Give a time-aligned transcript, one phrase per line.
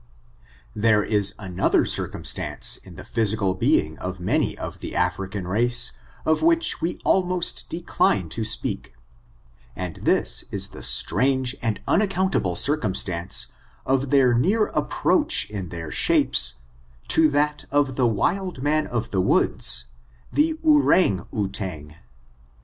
[0.75, 5.91] There is another circumstance in the physical be ing of many of the African race,
[6.25, 8.95] of which we al most decline to speak,
[9.75, 13.49] and this is the strange and amaccouhtable circumstance
[13.85, 16.55] of their near approach in their shapes,
[17.09, 19.85] to that of the wild man of the woods,
[20.33, 21.97] the ourang outang.